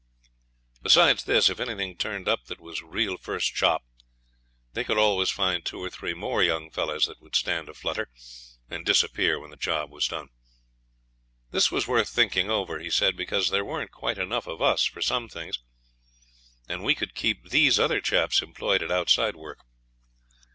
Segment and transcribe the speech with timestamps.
[0.81, 3.83] Besides this, if anything turned up that was real first chop,
[4.73, 8.09] they could always find two or three more young fellows that would stand a flutter,
[8.67, 10.29] and disappear when the job was done.
[11.51, 15.03] This was worth thinking over, he said, because there weren't quite enough of us for
[15.03, 15.59] some things,
[16.67, 19.59] and we could keep these other chaps employed at outside work.